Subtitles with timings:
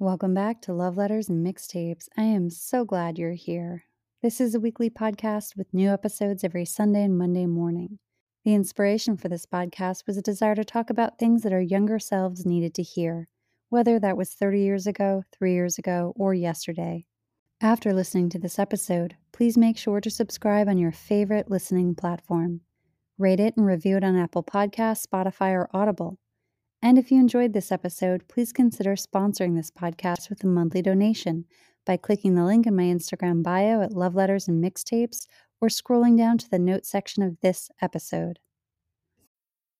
[0.00, 2.08] Welcome back to Love Letters and Mixtapes.
[2.16, 3.84] I am so glad you're here.
[4.22, 7.98] This is a weekly podcast with new episodes every Sunday and Monday morning.
[8.46, 11.98] The inspiration for this podcast was a desire to talk about things that our younger
[11.98, 13.28] selves needed to hear,
[13.68, 17.04] whether that was 30 years ago, three years ago, or yesterday.
[17.60, 22.62] After listening to this episode, please make sure to subscribe on your favorite listening platform.
[23.18, 26.18] Rate it and review it on Apple Podcasts, Spotify, or Audible.
[26.82, 31.44] And if you enjoyed this episode, please consider sponsoring this podcast with a monthly donation
[31.84, 35.26] by clicking the link in my Instagram bio at Love Letters and Mixtapes
[35.60, 38.38] or scrolling down to the notes section of this episode.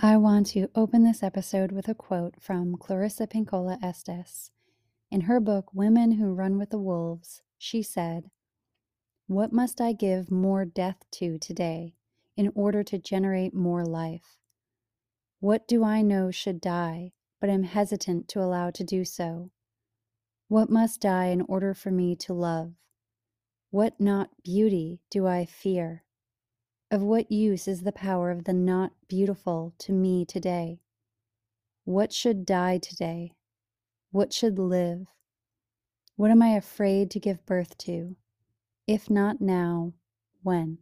[0.00, 4.52] I want to open this episode with a quote from Clarissa Pinkola Estes.
[5.10, 8.30] In her book, Women Who Run with the Wolves, she said,
[9.26, 11.96] What must I give more death to today
[12.36, 14.38] in order to generate more life?
[15.40, 19.50] What do I know should die, but am hesitant to allow to do so?
[20.46, 22.74] What must die in order for me to love?
[23.70, 26.04] What not beauty do I fear?
[26.90, 30.80] Of what use is the power of the not beautiful to me today?
[31.84, 33.34] What should die today?
[34.10, 35.08] What should live?
[36.16, 38.16] What am I afraid to give birth to?
[38.86, 39.92] If not now,
[40.42, 40.78] when?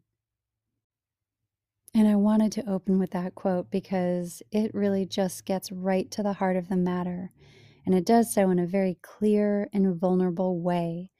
[1.93, 6.23] And I wanted to open with that quote because it really just gets right to
[6.23, 7.33] the heart of the matter.
[7.85, 11.11] And it does so in a very clear and vulnerable way,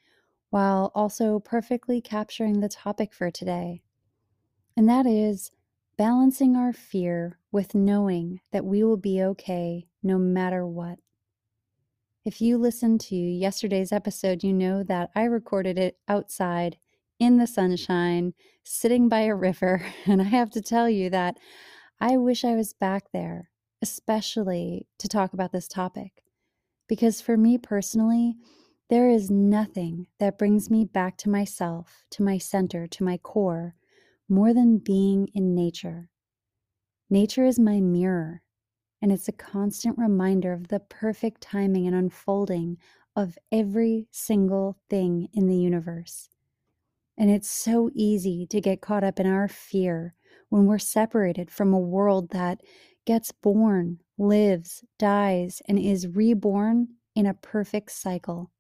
[0.51, 3.83] while also perfectly capturing the topic for today
[4.77, 5.51] and that is
[5.97, 10.99] balancing our fear with knowing that we will be okay no matter what.
[12.25, 16.77] If you listened to yesterday's episode, you know that I recorded it outside
[17.19, 21.39] in the sunshine, sitting by a river, and I have to tell you that
[22.01, 23.51] I wish I was back there,
[23.81, 26.25] especially to talk about this topic.
[26.89, 28.37] Because for me personally,
[28.91, 33.75] there is nothing that brings me back to myself, to my center, to my core,
[34.29, 36.11] more than being in nature.
[37.09, 38.43] Nature is my mirror,
[39.01, 42.77] and it's a constant reminder of the perfect timing and unfolding
[43.15, 46.29] of every single thing in the universe.
[47.17, 50.15] And it's so easy to get caught up in our fear
[50.49, 52.61] when we're separated from a world that
[53.07, 58.51] gets born, lives, dies, and is reborn in a perfect cycle.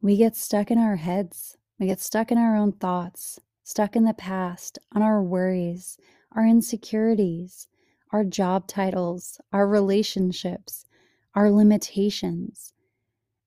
[0.00, 4.04] We get stuck in our heads, we get stuck in our own thoughts, stuck in
[4.04, 5.98] the past, on our worries,
[6.32, 7.66] our insecurities,
[8.12, 10.86] our job titles, our relationships,
[11.34, 12.72] our limitations.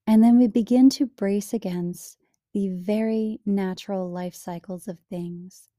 [0.05, 2.17] And then we begin to brace against
[2.53, 5.69] the very natural life cycles of things.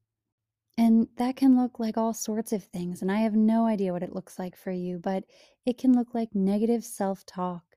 [0.77, 3.01] And that can look like all sorts of things.
[3.01, 5.25] And I have no idea what it looks like for you, but
[5.65, 7.75] it can look like negative self talk.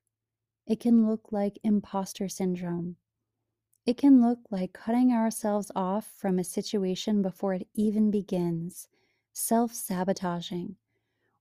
[0.67, 2.97] It can look like imposter syndrome.
[3.85, 8.89] It can look like cutting ourselves off from a situation before it even begins,
[9.33, 10.77] self sabotaging,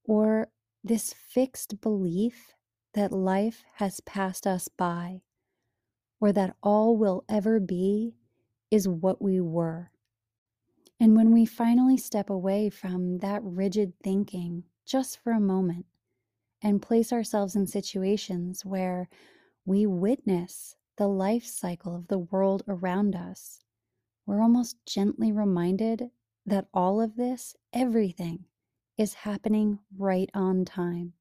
[0.04, 0.50] or
[0.84, 2.54] this fixed belief
[2.94, 5.22] that life has passed us by,
[6.20, 8.16] or that all we'll ever be
[8.72, 9.92] is what we were.
[11.00, 15.86] And when we finally step away from that rigid thinking just for a moment
[16.62, 19.10] and place ourselves in situations where
[19.66, 23.60] we witness the life cycle of the world around us,
[24.28, 26.12] we're almost gently reminded
[26.46, 28.46] that all of this, everything,
[29.00, 31.12] is happening right on time.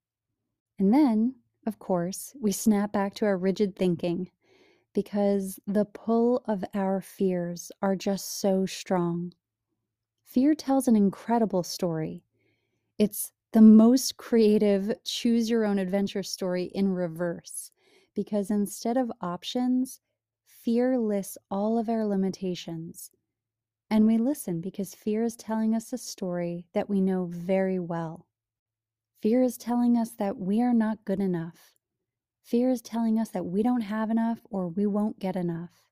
[0.79, 1.37] And then,
[1.67, 4.31] of course, we snap back to our rigid thinking
[4.93, 9.33] because the pull of our fears are just so strong.
[10.27, 12.23] Fear tells an incredible story.
[12.99, 17.71] It's the most creative choose your own adventure story in reverse
[18.15, 20.01] because instead of options,
[20.47, 23.11] fear lists all of our limitations.
[23.91, 28.27] And we listen because fear is telling us a story that we know very well.
[29.23, 31.75] Fear is telling us that we are not good enough.
[32.43, 35.85] Fear is telling us that we don't have enough or we won't get enough.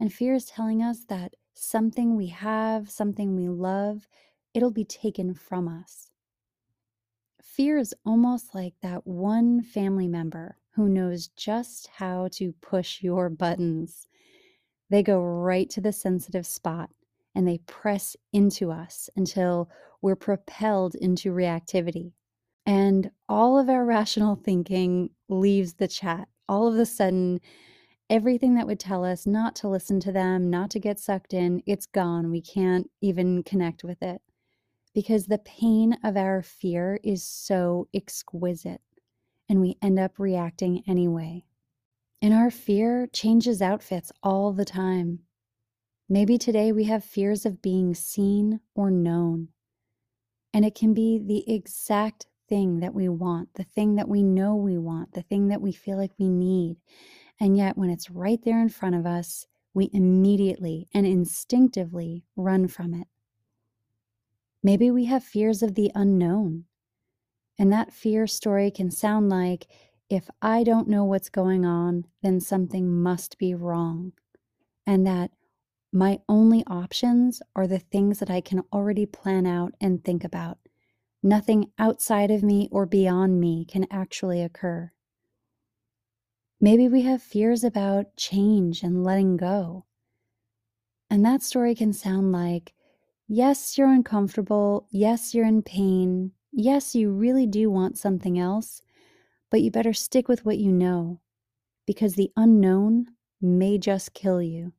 [0.00, 4.08] And fear is telling us that something we have, something we love,
[4.54, 6.10] it'll be taken from us.
[7.42, 13.28] fear is almost like that one family member who knows just how to push your
[13.28, 14.06] buttons.
[14.90, 16.90] They go right to the sensitive spot
[17.34, 19.68] and they press into us until
[20.02, 22.12] we're propelled into reactivity.
[22.64, 26.28] And all of our rational thinking leaves the chat.
[26.48, 27.40] All of a sudden,
[28.08, 31.60] everything that would tell us not to listen to them, not to get sucked in,
[31.66, 32.30] it's gone.
[32.30, 34.22] We can't even connect with it
[34.94, 38.80] because the pain of our fear is so exquisite
[39.48, 41.44] and we end up reacting anyway.
[42.20, 45.20] And our fear changes outfits all the time.
[46.08, 49.48] Maybe today we have fears of being seen or known.
[50.52, 54.56] And it can be the exact thing that we want, the thing that we know
[54.56, 56.76] we want, the thing that we feel like we need.
[57.38, 62.66] And yet, when it's right there in front of us, we immediately and instinctively run
[62.66, 63.06] from it.
[64.62, 66.64] Maybe we have fears of the unknown.
[67.58, 69.66] And that fear story can sound like
[70.08, 74.12] if I don't know what's going on, then something must be wrong.
[74.86, 75.32] And that
[75.92, 80.58] my only options are the things that I can already plan out and think about.
[81.22, 84.92] Nothing outside of me or beyond me can actually occur.
[86.60, 89.86] Maybe we have fears about change and letting go.
[91.10, 92.74] And that story can sound like
[93.28, 94.86] Yes, you're uncomfortable.
[94.90, 96.32] Yes, you're in pain.
[96.60, 98.82] Yes, you really do want something else,
[99.48, 101.20] but you better stick with what you know
[101.86, 103.06] because the unknown
[103.40, 104.72] may just kill you.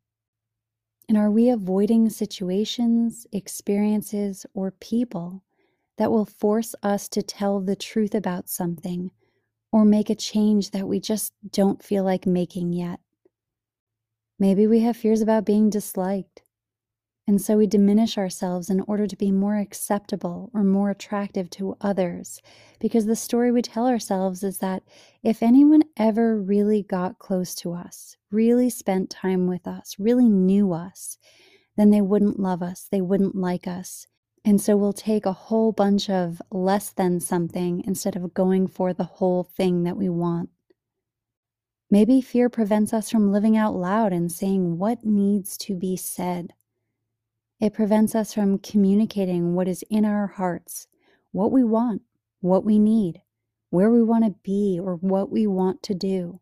[1.07, 5.41] And are we avoiding situations, experiences, or people
[5.97, 9.11] that will force us to tell the truth about something
[9.71, 12.99] or make a change that we just don't feel like making yet?
[14.37, 16.43] Maybe we have fears about being disliked
[17.29, 21.77] and so we diminish ourselves in order to be more acceptable or more attractive to
[21.79, 22.41] others.
[22.79, 24.81] Because the story we tell ourselves is that
[25.21, 30.73] if anyone ever really got close to us, really spent time with us, really knew
[30.73, 31.19] us,
[31.77, 34.07] then they wouldn't love us, they wouldn't like us.
[34.43, 38.91] And so we'll take a whole bunch of less than something instead of going for
[38.91, 40.49] the whole thing that we want.
[41.91, 46.53] Maybe fear prevents us from living out loud and saying what needs to be said.
[47.61, 50.87] It prevents us from communicating what is in our hearts,
[51.33, 52.03] what we want,
[52.39, 53.21] what we need,
[53.69, 56.39] where we want to be, or what we want to do.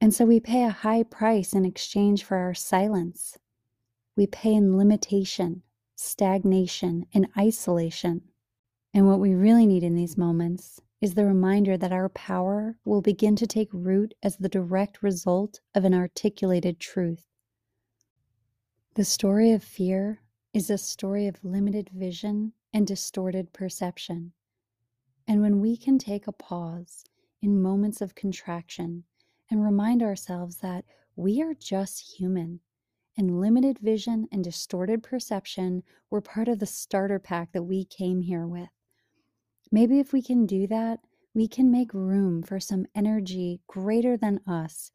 [0.00, 3.36] And so we pay a high price in exchange for our silence.
[4.16, 5.62] We pay in limitation,
[5.94, 8.22] stagnation, and isolation.
[8.94, 13.02] And what we really need in these moments is the reminder that our power will
[13.02, 17.26] begin to take root as the direct result of an articulated truth.
[18.94, 24.32] The story of fear is a story of limited vision and distorted perception.
[25.28, 27.04] And when we can take a pause
[27.40, 29.04] in moments of contraction
[29.48, 32.58] and remind ourselves that we are just human
[33.16, 38.20] and limited vision and distorted perception were part of the starter pack that we came
[38.20, 38.70] here with.
[39.70, 40.98] Maybe if we can do that,
[41.32, 44.90] we can make room for some energy greater than us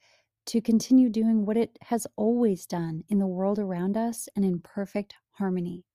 [0.47, 4.59] to continue doing what it has always done in the world around us and in
[4.59, 5.85] perfect harmony.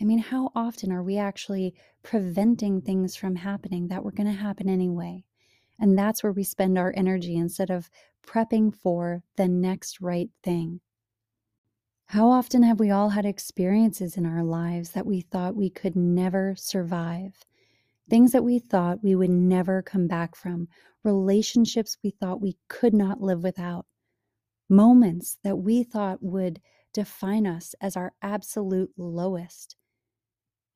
[0.00, 4.32] I mean, how often are we actually preventing things from happening that were going to
[4.32, 5.24] happen anyway?
[5.78, 7.88] And that's where we spend our energy instead of
[8.26, 10.80] prepping for the next right thing.
[12.06, 15.96] How often have we all had experiences in our lives that we thought we could
[15.96, 17.34] never survive?
[18.10, 20.68] Things that we thought we would never come back from,
[21.04, 23.86] relationships we thought we could not live without,
[24.68, 26.60] moments that we thought would
[26.92, 29.76] define us as our absolute lowest.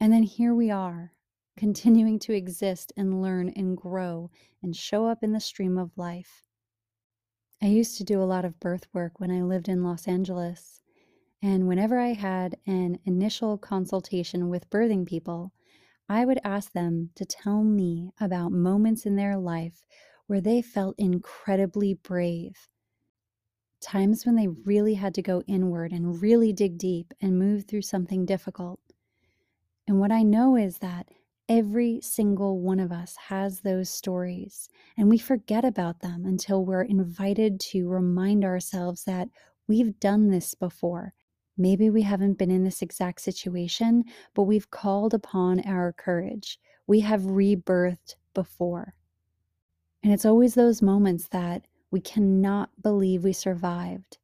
[0.01, 1.13] And then here we are,
[1.57, 4.31] continuing to exist and learn and grow
[4.63, 6.43] and show up in the stream of life.
[7.63, 10.83] I used to do a lot of birth work when I lived in Los Angeles.
[11.43, 15.53] And whenever I had an initial consultation with birthing people,
[16.09, 19.85] I would ask them to tell me about moments in their life
[20.27, 22.69] where they felt incredibly brave.
[23.81, 27.83] Times when they really had to go inward and really dig deep and move through
[27.83, 28.81] something difficult.
[29.87, 31.09] And what I know is that
[31.49, 36.83] every single one of us has those stories, and we forget about them until we're
[36.83, 39.29] invited to remind ourselves that
[39.69, 41.15] we've done this before
[41.59, 44.05] Maybe we haven't been in this exact situation,
[44.35, 46.59] but we've called upon our courage.
[46.87, 48.95] We have rebirthed before.
[50.03, 54.19] And it's always those moments that we cannot believe we survived,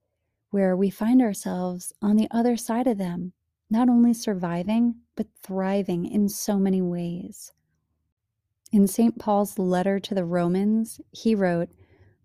[0.50, 3.33] where we find ourselves on the other side of them,
[3.71, 7.52] not only surviving, but thriving in so many ways.
[8.73, 9.19] In St.
[9.19, 11.69] Paul's letter to the Romans, he wrote,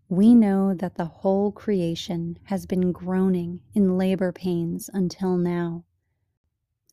[0.08, 5.84] We know that the whole creation has been groaning in labor pains until now.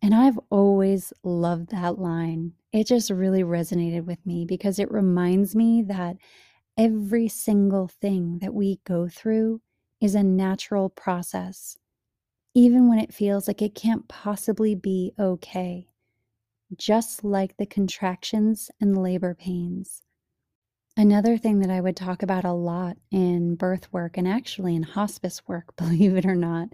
[0.02, 2.52] And I've always loved that line.
[2.72, 6.16] It just really resonated with me because it reminds me that
[6.76, 9.60] every single thing that we go through
[10.00, 11.76] is a natural process,
[12.54, 15.88] even when it feels like it can't possibly be okay,
[16.76, 20.02] just like the contractions and labor pains.
[20.96, 24.84] Another thing that I would talk about a lot in birth work and actually in
[24.84, 26.68] hospice work, believe it or not,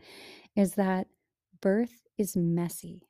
[0.57, 1.07] is that
[1.61, 3.03] birth is messy.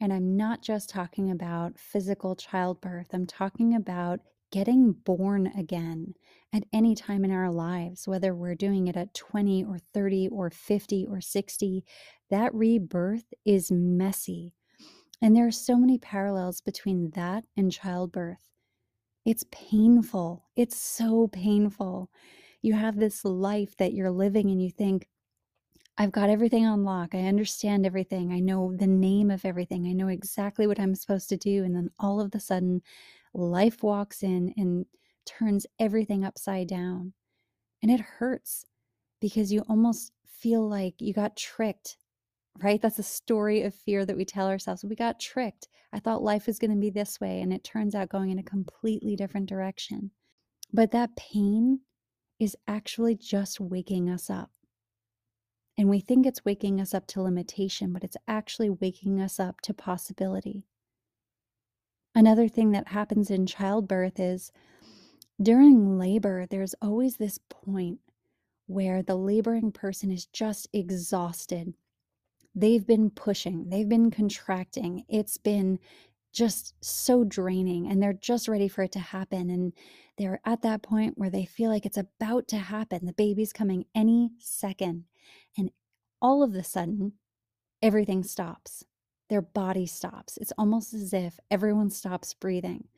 [0.00, 6.14] And I'm not just talking about physical childbirth, I'm talking about getting born again
[6.52, 10.50] at any time in our lives, whether we're doing it at 20 or 30 or
[10.50, 11.84] 50 or 60.
[12.30, 14.54] That rebirth is messy.
[15.20, 18.50] And there are so many parallels between that and childbirth.
[19.24, 20.44] It's painful.
[20.54, 22.10] It's so painful.
[22.62, 25.08] You have this life that you're living and you think,
[25.98, 27.14] I've got everything on lock.
[27.14, 28.30] I understand everything.
[28.30, 29.86] I know the name of everything.
[29.86, 31.64] I know exactly what I'm supposed to do.
[31.64, 32.82] And then all of a sudden,
[33.36, 34.86] life walks in and
[35.26, 37.12] turns everything upside down.
[37.82, 38.64] And it hurts
[39.20, 41.96] because you almost feel like you got tricked,
[42.62, 42.80] right?
[42.80, 44.84] That's a story of fear that we tell ourselves.
[44.84, 45.68] We got tricked.
[45.92, 48.38] I thought life was going to be this way, and it turns out going in
[48.38, 50.10] a completely different direction.
[50.72, 51.80] But that pain
[52.38, 54.50] is actually just waking us up.
[55.78, 59.60] And we think it's waking us up to limitation, but it's actually waking us up
[59.62, 60.64] to possibility.
[62.16, 64.50] Another thing that happens in childbirth is
[65.40, 67.98] during labor, there's always this point
[68.66, 71.74] where the laboring person is just exhausted.
[72.54, 75.04] They've been pushing, they've been contracting.
[75.10, 75.78] It's been
[76.32, 79.50] just so draining, and they're just ready for it to happen.
[79.50, 79.74] And
[80.16, 83.04] they're at that point where they feel like it's about to happen.
[83.04, 85.04] The baby's coming any second.
[85.58, 85.70] And
[86.22, 87.12] all of a sudden,
[87.82, 88.84] everything stops.
[89.28, 90.36] Their body stops.
[90.38, 92.88] It's almost as if everyone stops breathing.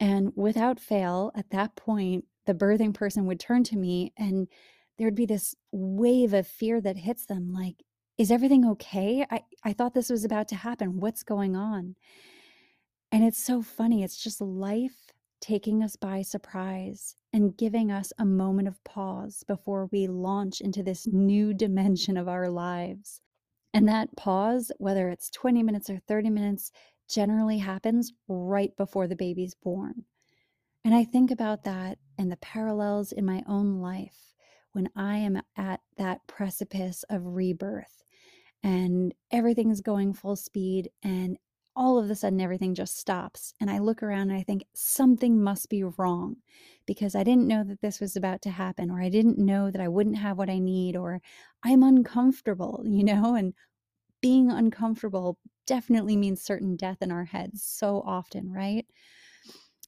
[0.00, 4.48] And without fail, at that point, the birthing person would turn to me and
[4.98, 7.76] there'd be this wave of fear that hits them like,
[8.18, 9.26] is everything okay?
[9.30, 11.00] I, I thought this was about to happen.
[11.00, 11.96] What's going on?
[13.10, 14.02] And it's so funny.
[14.02, 19.88] It's just life taking us by surprise and giving us a moment of pause before
[19.90, 23.20] we launch into this new dimension of our lives.
[23.74, 26.72] And that pause, whether it's 20 minutes or 30 minutes,
[27.08, 30.04] generally happens right before the baby's born.
[30.84, 34.34] And I think about that and the parallels in my own life
[34.72, 38.02] when I am at that precipice of rebirth
[38.62, 41.38] and everything's going full speed and
[41.74, 43.54] all of a sudden everything just stops.
[43.60, 46.36] And I look around and I think something must be wrong
[46.86, 49.80] because I didn't know that this was about to happen, or I didn't know that
[49.80, 51.20] I wouldn't have what I need, or
[51.62, 53.34] I'm uncomfortable, you know?
[53.34, 53.54] And
[54.20, 58.86] being uncomfortable definitely means certain death in our heads so often, right?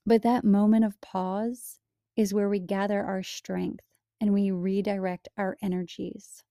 [0.07, 1.81] But that moment of pause
[2.17, 3.85] is where we gather our strength
[4.21, 6.43] and we redirect our energies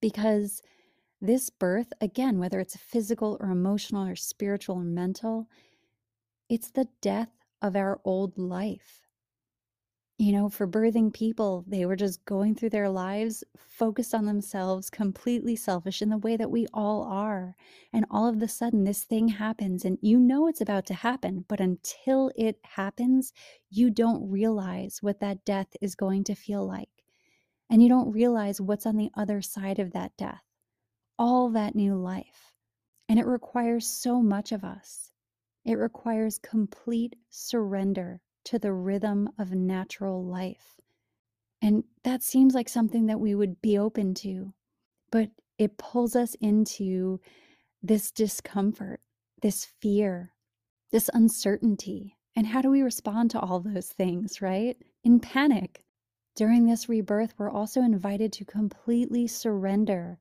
[0.00, 0.62] because
[1.20, 5.48] this birth, again, whether it's physical or emotional or spiritual or mental,
[6.48, 7.28] it's the death
[7.60, 9.06] of our old life.
[10.16, 14.90] You know, for birthing people, they were just going through their lives focused on themselves,
[14.90, 17.56] completely selfish in the way that we all are.
[17.92, 21.46] And all of a sudden, this thing happens, and you know it's about to happen.
[21.48, 23.32] But until it happens,
[23.70, 26.90] you don't realize what that death is going to feel like.
[27.70, 30.42] And you don't realize what's on the other side of that death
[31.20, 32.54] all that new life.
[33.08, 35.12] And it requires so much of us.
[35.66, 40.80] It requires complete surrender to the rhythm of natural life.
[41.60, 44.54] And that seems like something that we would be open to,
[45.12, 47.20] but it pulls us into
[47.82, 49.00] this discomfort,
[49.42, 50.32] this fear,
[50.90, 52.16] this uncertainty.
[52.34, 54.78] And how do we respond to all those things, right?
[55.04, 55.84] In panic.
[56.34, 60.18] During this rebirth, we're also invited to completely surrender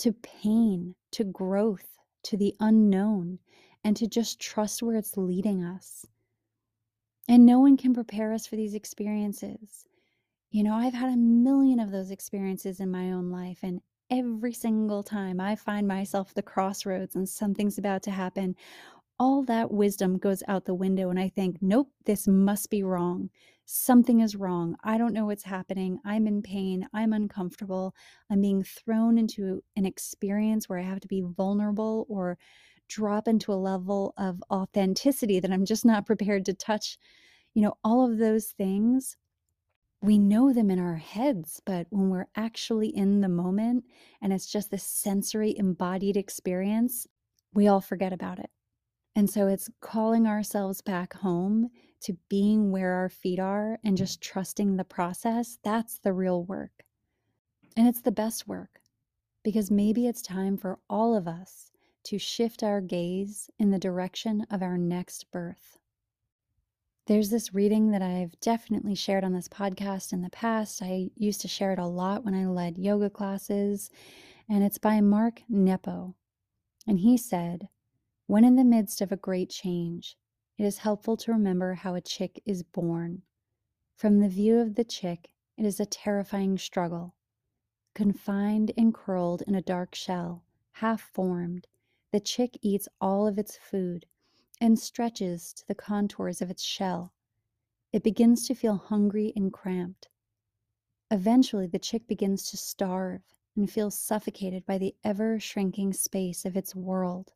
[0.00, 1.86] to pain, to growth,
[2.24, 3.38] to the unknown,
[3.84, 6.04] and to just trust where it's leading us.
[7.28, 9.84] And no one can prepare us for these experiences.
[10.50, 13.80] You know, I've had a million of those experiences in my own life, and
[14.10, 18.56] every single time I find myself at the crossroads and something's about to happen,
[19.20, 23.30] all that wisdom goes out the window, and I think, nope, this must be wrong
[23.72, 24.76] something is wrong.
[24.82, 26.00] I don't know what's happening.
[26.04, 26.88] I'm in pain.
[26.92, 27.94] I'm uncomfortable.
[28.28, 32.36] I'm being thrown into an experience where I have to be vulnerable or
[32.88, 36.98] drop into a level of authenticity that I'm just not prepared to touch
[37.54, 39.18] You know, all of those things,
[40.02, 43.84] we know them in our heads, but when we're actually in the moment
[44.22, 47.08] and it's just this sensory embodied experience,
[47.54, 48.50] we all forget about it.
[49.16, 51.70] And so it's calling ourselves back home
[52.02, 55.58] to being where our feet are and just trusting the process.
[55.62, 56.84] That's the real work.
[57.76, 58.80] And it's the best work
[59.42, 61.70] because maybe it's time for all of us
[62.04, 65.78] to shift our gaze in the direction of our next birth.
[67.06, 70.82] There's this reading that I've definitely shared on this podcast in the past.
[70.82, 73.90] I used to share it a lot when I led yoga classes,
[74.48, 76.14] and it's by Mark Nepo.
[76.86, 77.68] And he said,
[78.30, 80.16] When in the midst of a great change,
[80.56, 83.22] it is helpful to remember how a chick is born.
[83.96, 87.16] From the view of the chick, it is a terrifying struggle.
[87.92, 90.44] Confined and curled in a dark shell,
[90.74, 91.66] half formed,
[92.12, 94.06] the chick eats all of its food
[94.60, 97.12] and stretches to the contours of its shell.
[97.92, 100.08] It begins to feel hungry and cramped.
[101.10, 103.22] Eventually, the chick begins to starve
[103.56, 107.32] and feels suffocated by the ever shrinking space of its world.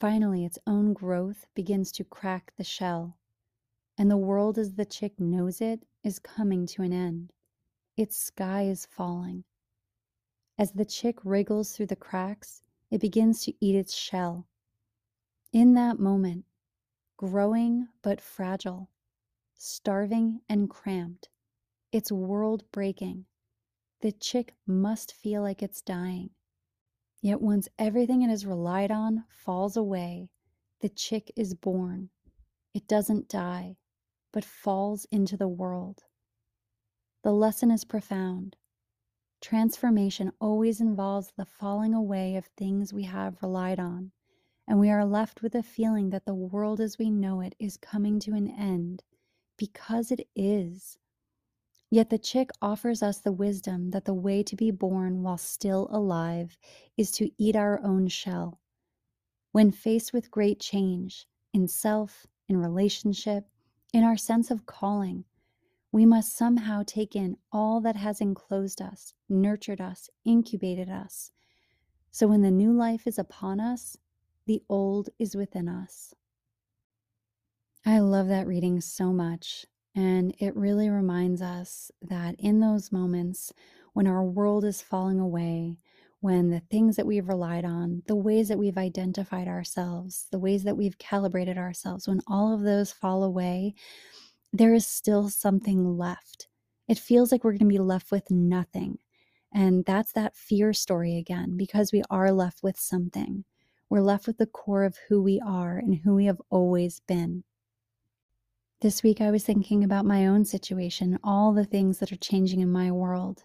[0.00, 3.16] Finally, its own growth begins to crack the shell,
[3.96, 7.32] and the world as the chick knows it is coming to an end.
[7.96, 9.44] Its sky is falling.
[10.58, 14.46] As the chick wriggles through the cracks, it begins to eat its shell.
[15.52, 16.44] In that moment,
[17.16, 18.90] growing but fragile,
[19.54, 21.28] starving and cramped,
[21.92, 23.26] its world breaking,
[24.00, 26.33] the chick must feel like it's dying.
[27.24, 30.28] Yet once everything it has relied on falls away,
[30.80, 32.10] the chick is born.
[32.74, 33.78] It doesn't die,
[34.30, 36.04] but falls into the world.
[37.22, 38.56] The lesson is profound.
[39.40, 44.12] Transformation always involves the falling away of things we have relied on,
[44.68, 47.78] and we are left with a feeling that the world as we know it is
[47.78, 49.02] coming to an end
[49.56, 50.98] because it is.
[51.90, 55.88] Yet the chick offers us the wisdom that the way to be born while still
[55.90, 56.58] alive
[56.96, 58.60] is to eat our own shell.
[59.52, 63.44] When faced with great change in self, in relationship,
[63.92, 65.24] in our sense of calling,
[65.92, 71.30] we must somehow take in all that has enclosed us, nurtured us, incubated us.
[72.10, 73.96] So when the new life is upon us,
[74.46, 76.12] the old is within us.
[77.86, 79.66] I love that reading so much.
[79.94, 83.52] And it really reminds us that in those moments
[83.92, 85.78] when our world is falling away,
[86.20, 90.64] when the things that we've relied on, the ways that we've identified ourselves, the ways
[90.64, 93.74] that we've calibrated ourselves, when all of those fall away,
[94.52, 96.48] there is still something left.
[96.88, 98.98] It feels like we're going to be left with nothing.
[99.52, 103.44] And that's that fear story again, because we are left with something.
[103.90, 107.44] We're left with the core of who we are and who we have always been.
[108.84, 112.60] This week, I was thinking about my own situation, all the things that are changing
[112.60, 113.42] in my world.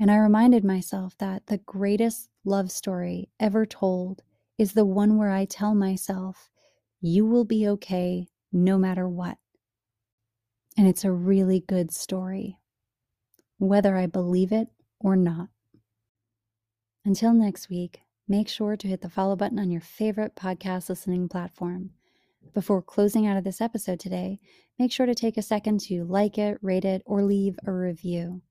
[0.00, 4.24] And I reminded myself that the greatest love story ever told
[4.58, 6.50] is the one where I tell myself,
[7.00, 9.38] You will be okay no matter what.
[10.76, 12.58] And it's a really good story,
[13.58, 14.66] whether I believe it
[14.98, 15.46] or not.
[17.04, 21.28] Until next week, make sure to hit the follow button on your favorite podcast listening
[21.28, 21.92] platform.
[22.54, 24.40] Before closing out of this episode today,
[24.78, 28.42] make sure to take a second to like it, rate it, or leave a review.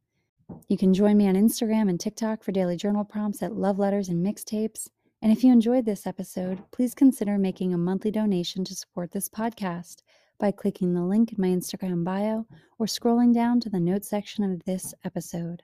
[0.67, 4.09] You can join me on Instagram and TikTok for daily journal prompts at Love Letters
[4.09, 4.89] and Mixtapes.
[5.21, 9.27] And if you enjoyed this episode, please consider making a monthly donation to support this
[9.27, 10.03] podcast
[10.37, 12.45] by clicking the link in my Instagram bio
[12.77, 15.63] or scrolling down to the notes section of this episode.